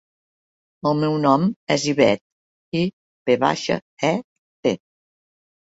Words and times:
El 0.91 0.97
meu 1.03 1.17
nom 1.25 1.45
és 1.77 1.85
Ivet: 1.93 2.25
i, 2.83 2.83
ve 3.31 3.39
baixa, 3.47 3.79
e, 4.13 4.13
te. 4.65 4.77